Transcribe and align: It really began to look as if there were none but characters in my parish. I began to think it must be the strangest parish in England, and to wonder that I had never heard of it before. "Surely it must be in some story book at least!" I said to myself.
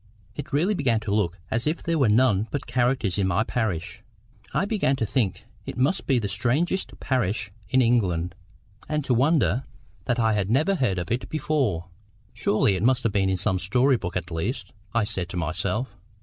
It 0.35 0.51
really 0.51 0.73
began 0.73 0.99
to 1.01 1.13
look 1.13 1.37
as 1.51 1.67
if 1.67 1.83
there 1.83 1.99
were 1.99 2.09
none 2.09 2.47
but 2.49 2.65
characters 2.65 3.19
in 3.19 3.27
my 3.27 3.43
parish. 3.43 4.01
I 4.51 4.65
began 4.65 4.95
to 4.95 5.05
think 5.05 5.45
it 5.67 5.77
must 5.77 6.07
be 6.07 6.17
the 6.17 6.27
strangest 6.27 6.99
parish 6.99 7.51
in 7.69 7.83
England, 7.83 8.33
and 8.89 9.05
to 9.05 9.13
wonder 9.13 9.63
that 10.05 10.17
I 10.17 10.33
had 10.33 10.49
never 10.49 10.73
heard 10.73 10.97
of 10.97 11.11
it 11.11 11.29
before. 11.29 11.89
"Surely 12.33 12.73
it 12.73 12.81
must 12.81 13.11
be 13.11 13.21
in 13.21 13.37
some 13.37 13.59
story 13.59 13.95
book 13.95 14.17
at 14.17 14.31
least!" 14.31 14.71
I 14.91 15.03
said 15.03 15.29
to 15.29 15.37
myself. 15.37 15.95